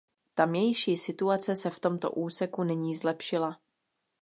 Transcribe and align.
Tamější 0.33 0.97
situace 0.97 1.55
se 1.55 1.69
v 1.69 1.79
tomto 1.79 2.11
úseku 2.11 2.63
nyní 2.63 2.95
zlepšila. 2.97 3.59